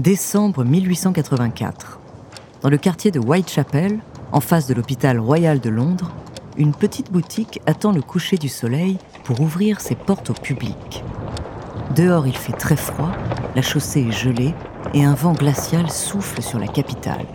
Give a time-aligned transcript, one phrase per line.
[0.00, 2.00] Décembre 1884.
[2.62, 3.98] Dans le quartier de Whitechapel,
[4.32, 6.10] en face de l'hôpital royal de Londres,
[6.56, 11.04] une petite boutique attend le coucher du soleil pour ouvrir ses portes au public.
[11.94, 13.12] Dehors, il fait très froid,
[13.54, 14.54] la chaussée est gelée
[14.94, 17.26] et un vent glacial souffle sur la capitale.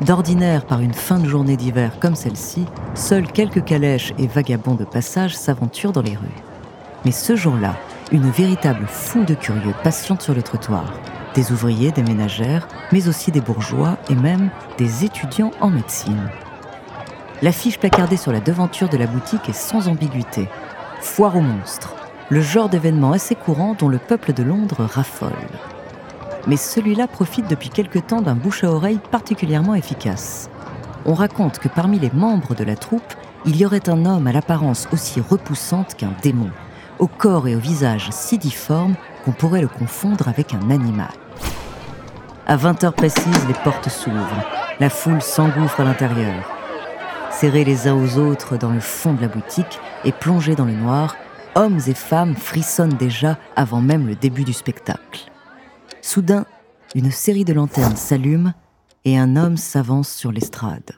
[0.00, 2.66] D'ordinaire, par une fin de journée d'hiver comme celle-ci,
[2.96, 6.42] seuls quelques calèches et vagabonds de passage s'aventurent dans les rues.
[7.04, 7.76] Mais ce jour-là,
[8.10, 10.92] une véritable foule de curieux patiente sur le trottoir.
[11.34, 16.28] Des ouvriers, des ménagères, mais aussi des bourgeois et même des étudiants en médecine.
[17.40, 20.48] L'affiche placardée sur la devanture de la boutique est sans ambiguïté.
[21.00, 21.94] Foire aux monstres,
[22.30, 25.32] le genre d'événement assez courant dont le peuple de Londres raffole.
[26.46, 30.50] Mais celui-là profite depuis quelque temps d'un bouche à oreille particulièrement efficace.
[31.06, 33.14] On raconte que parmi les membres de la troupe,
[33.46, 36.50] il y aurait un homme à l'apparence aussi repoussante qu'un démon,
[36.98, 41.08] au corps et au visage si difformes qu'on pourrait le confondre avec un animal.
[42.50, 44.44] À 20 heures précises, les portes s'ouvrent.
[44.80, 46.50] La foule s'engouffre à l'intérieur.
[47.30, 50.72] Serrés les uns aux autres dans le fond de la boutique et plongés dans le
[50.72, 51.14] noir,
[51.54, 55.30] hommes et femmes frissonnent déjà avant même le début du spectacle.
[56.02, 56.44] Soudain,
[56.96, 58.52] une série de lanternes s'allume
[59.04, 60.90] et un homme s'avance sur l'estrade.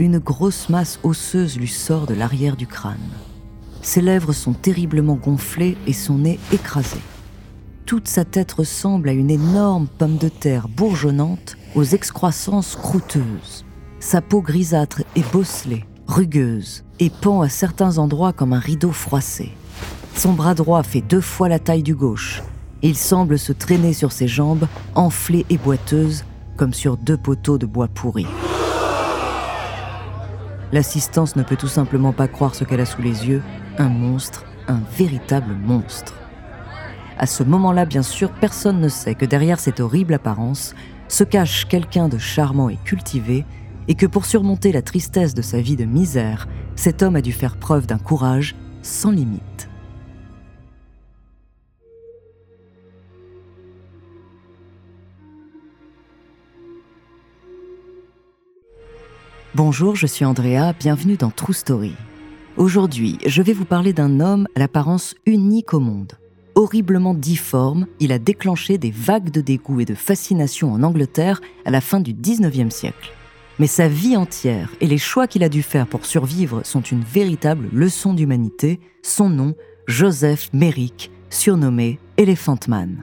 [0.00, 2.98] Une grosse masse osseuse lui sort de l'arrière du crâne.
[3.88, 6.98] Ses lèvres sont terriblement gonflées et son nez écrasé.
[7.86, 13.64] Toute sa tête ressemble à une énorme pomme de terre bourgeonnante aux excroissances croûteuses.
[13.98, 19.52] Sa peau grisâtre est bosselée, rugueuse, et pend à certains endroits comme un rideau froissé.
[20.14, 22.42] Son bras droit fait deux fois la taille du gauche.
[22.82, 24.66] Il semble se traîner sur ses jambes,
[24.96, 26.26] enflées et boiteuses,
[26.58, 28.26] comme sur deux poteaux de bois pourri.
[30.72, 33.42] L'assistance ne peut tout simplement pas croire ce qu'elle a sous les yeux,
[33.78, 36.14] un monstre, un véritable monstre.
[37.18, 40.74] À ce moment-là, bien sûr, personne ne sait que derrière cette horrible apparence
[41.08, 43.44] se cache quelqu'un de charmant et cultivé,
[43.88, 46.46] et que pour surmonter la tristesse de sa vie de misère,
[46.76, 49.42] cet homme a dû faire preuve d'un courage sans limite.
[59.58, 61.92] Bonjour, je suis Andrea, bienvenue dans True Story.
[62.56, 66.12] Aujourd'hui, je vais vous parler d'un homme à l'apparence unique au monde.
[66.54, 71.72] Horriblement difforme, il a déclenché des vagues de dégoût et de fascination en Angleterre à
[71.72, 73.10] la fin du 19e siècle.
[73.58, 77.02] Mais sa vie entière et les choix qu'il a dû faire pour survivre sont une
[77.02, 78.78] véritable leçon d'humanité.
[79.02, 79.56] Son nom,
[79.88, 83.02] Joseph Merrick, surnommé Elephant Man.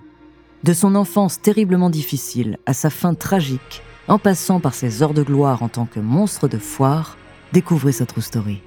[0.63, 5.23] De son enfance terriblement difficile à sa fin tragique, en passant par ses heures de
[5.23, 7.17] gloire en tant que monstre de foire,
[7.53, 8.61] découvrez sa true story.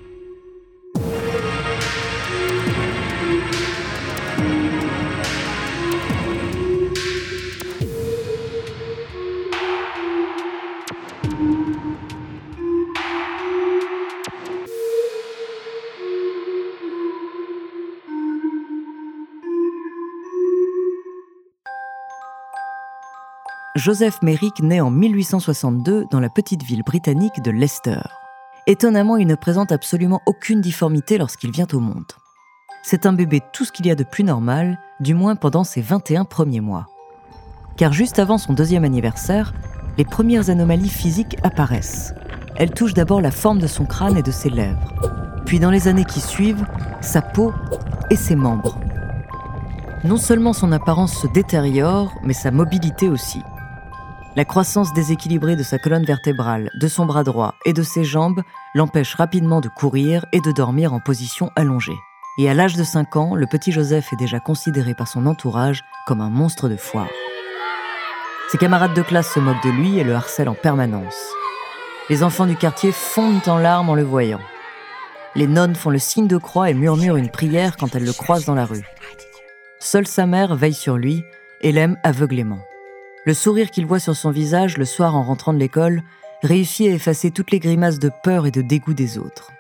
[23.79, 28.01] Joseph Merrick naît en 1862 dans la petite ville britannique de Leicester.
[28.67, 32.11] Étonnamment, il ne présente absolument aucune difformité lorsqu'il vient au monde.
[32.83, 35.81] C'est un bébé tout ce qu'il y a de plus normal, du moins pendant ses
[35.81, 36.89] 21 premiers mois.
[37.77, 39.55] Car juste avant son deuxième anniversaire,
[39.97, 42.13] les premières anomalies physiques apparaissent.
[42.57, 44.93] Elles touchent d'abord la forme de son crâne et de ses lèvres,
[45.47, 46.67] puis dans les années qui suivent,
[47.01, 47.53] sa peau
[48.11, 48.81] et ses membres.
[50.03, 53.41] Non seulement son apparence se détériore, mais sa mobilité aussi.
[54.37, 58.43] La croissance déséquilibrée de sa colonne vertébrale, de son bras droit et de ses jambes
[58.75, 61.97] l'empêche rapidement de courir et de dormir en position allongée.
[62.39, 65.83] Et à l'âge de 5 ans, le petit Joseph est déjà considéré par son entourage
[66.07, 67.09] comme un monstre de foire.
[68.53, 71.19] Ses camarades de classe se moquent de lui et le harcèlent en permanence.
[72.09, 74.41] Les enfants du quartier fondent en larmes en le voyant.
[75.35, 78.47] Les nonnes font le signe de croix et murmurent une prière quand elles le croisent
[78.47, 78.87] dans la rue.
[79.81, 81.25] Seule sa mère veille sur lui
[81.61, 82.61] et l'aime aveuglément.
[83.25, 86.03] Le sourire qu'il voit sur son visage le soir en rentrant de l'école
[86.43, 89.51] réussit à effacer toutes les grimaces de peur et de dégoût des autres.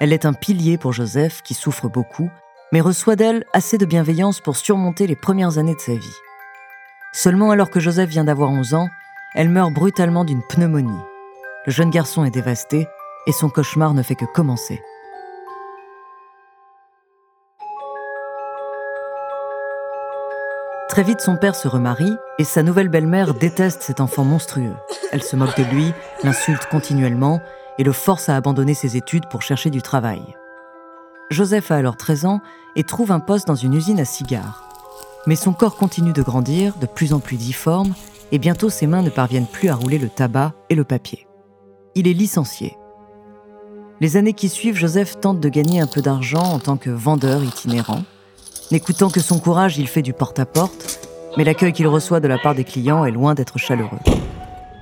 [0.00, 2.30] Elle est un pilier pour Joseph, qui souffre beaucoup,
[2.72, 6.16] mais reçoit d'elle assez de bienveillance pour surmonter les premières années de sa vie.
[7.12, 8.88] Seulement alors que Joseph vient d'avoir 11 ans,
[9.34, 10.90] elle meurt brutalement d'une pneumonie.
[11.66, 12.88] Le jeune garçon est dévasté
[13.26, 14.80] et son cauchemar ne fait que commencer.
[20.94, 24.76] Très vite, son père se remarie et sa nouvelle belle-mère déteste cet enfant monstrueux.
[25.10, 25.92] Elle se moque de lui,
[26.22, 27.40] l'insulte continuellement
[27.78, 30.22] et le force à abandonner ses études pour chercher du travail.
[31.30, 32.40] Joseph a alors 13 ans
[32.76, 34.68] et trouve un poste dans une usine à cigares.
[35.26, 37.92] Mais son corps continue de grandir, de plus en plus difforme,
[38.30, 41.26] et bientôt ses mains ne parviennent plus à rouler le tabac et le papier.
[41.96, 42.76] Il est licencié.
[44.00, 47.42] Les années qui suivent, Joseph tente de gagner un peu d'argent en tant que vendeur
[47.42, 48.04] itinérant.
[48.70, 51.00] N'écoutant que son courage, il fait du porte-à-porte,
[51.36, 53.98] mais l'accueil qu'il reçoit de la part des clients est loin d'être chaleureux.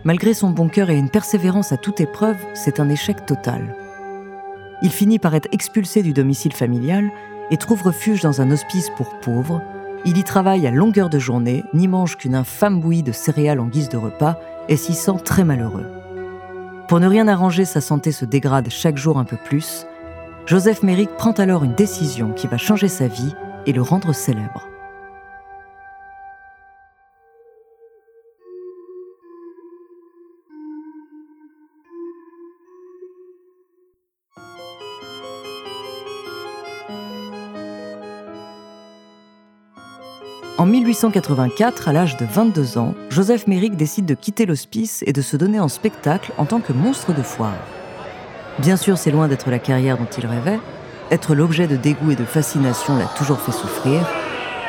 [0.05, 3.76] Malgré son bon cœur et une persévérance à toute épreuve, c'est un échec total.
[4.82, 7.11] Il finit par être expulsé du domicile familial
[7.50, 9.62] et trouve refuge dans un hospice pour pauvres.
[10.05, 13.67] Il y travaille à longueur de journée, n'y mange qu'une infâme bouillie de céréales en
[13.67, 14.38] guise de repas
[14.69, 15.87] et s'y sent très malheureux.
[16.88, 19.87] Pour ne rien arranger, sa santé se dégrade chaque jour un peu plus.
[20.46, 23.35] Joseph Méric prend alors une décision qui va changer sa vie
[23.67, 24.69] et le rendre célèbre.
[40.62, 45.20] En 1884, à l'âge de 22 ans, Joseph Méric décide de quitter l'hospice et de
[45.20, 47.59] se donner en spectacle en tant que monstre de foire.
[48.61, 50.61] Bien sûr, c'est loin d'être la carrière dont il rêvait.
[51.12, 54.00] Être l'objet de dégoût et de fascination l'a toujours fait souffrir.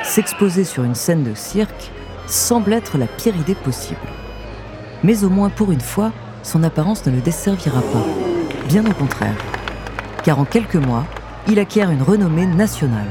[0.04, 1.90] S'exposer sur une scène de cirque
[2.28, 4.02] semble être la pire idée possible.
[5.06, 6.12] Mais au moins pour une fois,
[6.44, 8.04] son apparence ne le desservira pas.
[8.68, 9.38] Bien au contraire.
[10.26, 11.06] Car en quelques mois,
[11.48, 13.08] il acquiert une renommée nationale.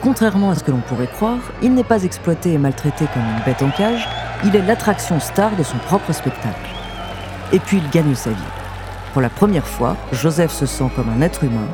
[0.00, 3.44] Contrairement à ce que l'on pourrait croire, il n'est pas exploité et maltraité comme une
[3.44, 4.08] bête en cage,
[4.44, 6.70] il est l'attraction star de son propre spectacle.
[7.52, 8.52] Et puis il gagne sa vie.
[9.12, 11.68] Pour la première fois, Joseph se sent comme un être humain,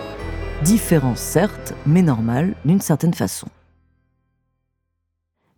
[0.62, 3.48] différent certes, mais normal d'une certaine façon.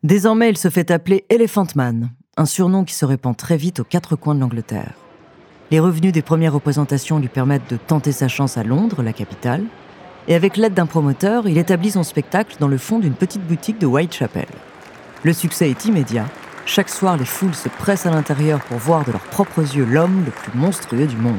[0.02, 3.84] Désormais, il se fait appeler Elephant Man, un surnom qui se répand très vite aux
[3.84, 4.94] quatre coins de l'Angleterre.
[5.70, 9.64] Les revenus des premières représentations lui permettent de tenter sa chance à Londres, la capitale,
[10.28, 13.78] et avec l'aide d'un promoteur, il établit son spectacle dans le fond d'une petite boutique
[13.78, 14.46] de Whitechapel.
[15.22, 16.26] Le succès est immédiat.
[16.66, 20.24] Chaque soir, les foules se pressent à l'intérieur pour voir de leurs propres yeux l'homme
[20.24, 21.36] le plus monstrueux du monde.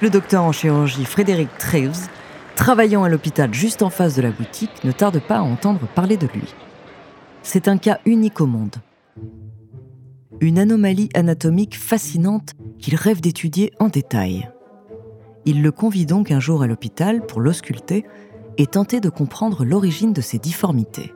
[0.00, 2.08] Le docteur en chirurgie Frédéric Treves,
[2.54, 6.16] travaillant à l'hôpital juste en face de la boutique, ne tarde pas à entendre parler
[6.16, 6.54] de lui.
[7.42, 8.76] C'est un cas unique au monde.
[10.40, 14.48] Une anomalie anatomique fascinante qu'il rêve d'étudier en détail.
[15.46, 18.04] Il le convie donc un jour à l'hôpital pour l'ausculter
[18.56, 21.12] et tenter de comprendre l'origine de ses difformités.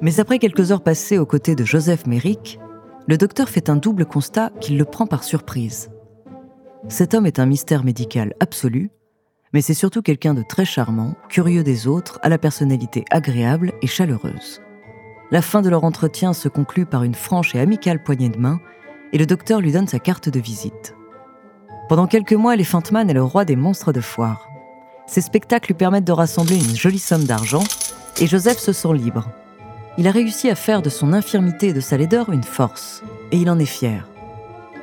[0.00, 2.60] Mais après quelques heures passées aux côtés de Joseph Méric,
[3.08, 5.90] le docteur fait un double constat qui le prend par surprise.
[6.88, 8.90] Cet homme est un mystère médical absolu,
[9.52, 13.86] mais c'est surtout quelqu'un de très charmant, curieux des autres, à la personnalité agréable et
[13.86, 14.60] chaleureuse.
[15.30, 18.60] La fin de leur entretien se conclut par une franche et amicale poignée de main,
[19.12, 20.94] et le docteur lui donne sa carte de visite.
[21.88, 24.48] Pendant quelques mois, Elephant Man est le roi des monstres de foire.
[25.06, 27.64] Ces spectacles lui permettent de rassembler une jolie somme d'argent
[28.20, 29.28] et Joseph se sent libre.
[29.98, 33.36] Il a réussi à faire de son infirmité et de sa laideur une force, et
[33.36, 34.08] il en est fier.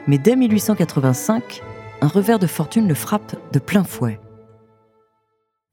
[0.08, 1.64] Mais dès 1885,
[2.02, 4.20] un revers de fortune le frappe de plein fouet.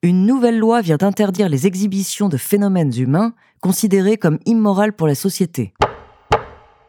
[0.03, 5.15] Une nouvelle loi vient d'interdire les exhibitions de phénomènes humains considérés comme immoraux pour la
[5.15, 5.73] société.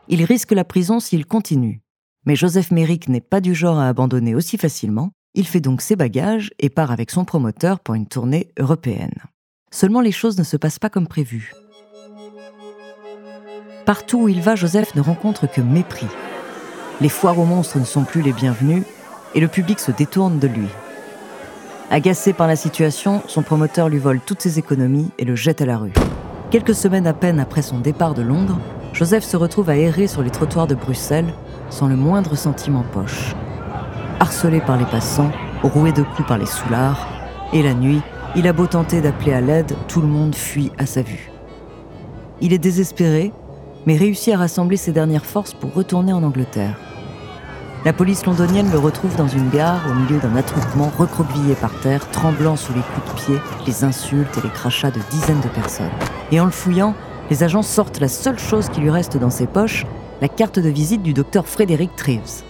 [0.07, 1.81] Il risque la prison s'il continue.
[2.25, 5.11] Mais Joseph Méric n'est pas du genre à abandonner aussi facilement.
[5.33, 9.15] Il fait donc ses bagages et part avec son promoteur pour une tournée européenne.
[9.71, 11.53] Seulement les choses ne se passent pas comme prévu.
[13.85, 16.07] Partout où il va, Joseph ne rencontre que mépris.
[16.99, 18.83] Les foires aux monstres ne sont plus les bienvenues
[19.37, 20.67] et le public se détourne de lui.
[21.91, 25.67] Agacé par la situation, son promoteur lui vole toutes ses économies et le jette à
[25.67, 25.93] la rue.
[26.49, 28.57] Quelques semaines à peine après son départ de Londres,
[28.93, 31.31] Joseph se retrouve à errer sur les trottoirs de Bruxelles
[31.69, 33.35] sans le moindre sentiment poche.
[34.19, 37.07] Harcelé par les passants, roué de coups par les soulards,
[37.53, 38.01] et la nuit,
[38.35, 41.29] il a beau tenter d'appeler à l'aide, tout le monde fuit à sa vue.
[42.41, 43.31] Il est désespéré,
[43.85, 46.86] mais réussit à rassembler ses dernières forces pour retourner en Angleterre.
[47.87, 52.05] La police londonienne le retrouve dans une gare au milieu d'un attroupement recroquevillé par terre,
[52.11, 55.89] tremblant sous les coups de pied, les insultes et les crachats de dizaines de personnes.
[56.33, 56.95] Et en le fouillant,
[57.29, 59.85] les agents sortent la seule chose qui lui reste dans ses poches,
[60.19, 62.43] la carte de visite du docteur Frédéric Treves.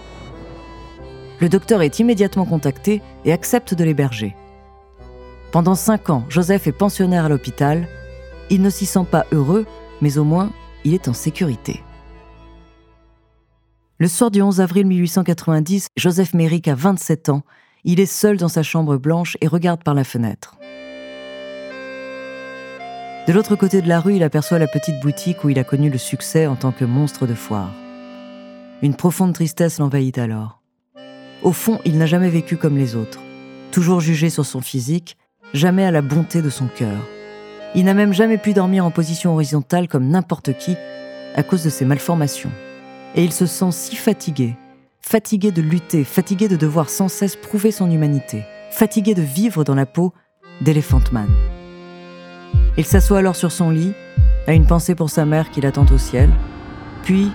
[1.38, 4.34] Le docteur est immédiatement contacté et accepte de l'héberger.
[5.52, 7.86] Pendant cinq ans, Joseph est pensionnaire à l'hôpital.
[8.50, 9.66] Il ne s'y sent pas heureux,
[10.00, 10.50] mais au moins,
[10.82, 11.84] il est en sécurité.
[14.00, 17.42] Le soir du 11 avril 1890, Joseph Méric a 27 ans.
[17.82, 20.56] Il est seul dans sa chambre blanche et regarde par la fenêtre.
[23.26, 25.90] De l'autre côté de la rue, il aperçoit la petite boutique où il a connu
[25.90, 27.72] le succès en tant que monstre de foire.
[28.82, 30.62] Une profonde tristesse l'envahit alors.
[31.42, 33.18] Au fond, il n'a jamais vécu comme les autres.
[33.72, 35.16] Toujours jugé sur son physique,
[35.54, 37.04] jamais à la bonté de son cœur.
[37.74, 40.76] Il n'a même jamais pu dormir en position horizontale comme n'importe qui
[41.34, 42.52] à cause de ses malformations.
[43.18, 44.54] Et il se sent si fatigué,
[45.00, 49.74] fatigué de lutter, fatigué de devoir sans cesse prouver son humanité, fatigué de vivre dans
[49.74, 50.12] la peau
[50.60, 51.28] d'Elephant Man.
[52.76, 53.92] Il s'assoit alors sur son lit,
[54.46, 56.30] a une pensée pour sa mère qui l'attend au ciel,
[57.02, 57.32] puis,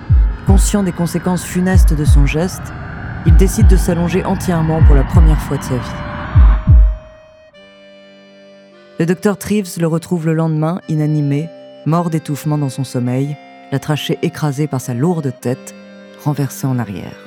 [0.47, 2.71] conscient des conséquences funestes de son geste,
[3.25, 7.53] il décide de s'allonger entièrement pour la première fois de sa vie.
[8.99, 11.49] Le docteur Treves le retrouve le lendemain, inanimé,
[11.85, 13.35] mort d'étouffement dans son sommeil,
[13.73, 15.73] la trachée écrasée par sa lourde tête,
[16.23, 17.17] renversée en arrière.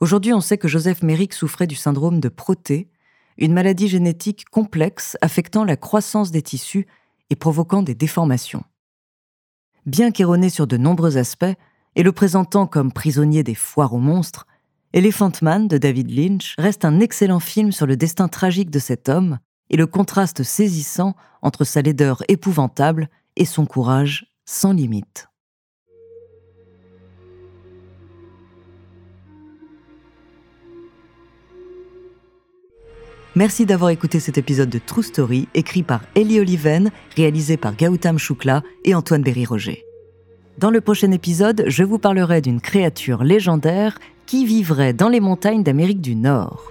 [0.00, 2.88] Aujourd'hui, on sait que Joseph Merrick souffrait du syndrome de Proté,
[3.36, 6.86] une maladie génétique complexe affectant la croissance des tissus
[7.28, 8.64] et provoquant des déformations.
[9.84, 11.44] Bien qu'erroné sur de nombreux aspects
[11.96, 14.46] et le présentant comme prisonnier des foires aux monstres,
[14.94, 19.10] Elephant Man de David Lynch reste un excellent film sur le destin tragique de cet
[19.10, 19.38] homme
[19.70, 25.28] et le contraste saisissant entre sa laideur épouvantable et son courage sans limite.
[33.36, 38.16] Merci d'avoir écouté cet épisode de True Story, écrit par Ellie Oliven, réalisé par Gautam
[38.16, 39.84] Choukla et Antoine Berry-Roger.
[40.58, 45.64] Dans le prochain épisode, je vous parlerai d'une créature légendaire qui vivrait dans les montagnes
[45.64, 46.70] d'Amérique du Nord.